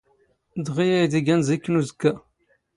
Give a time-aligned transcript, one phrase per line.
[0.65, 2.11] ⴷⵖⵉ ⴰⵢⴷ ⵉⴳⴰⵏ ⵣⵉⴽ ⵏ ⵓⵣⴽⴽⴰ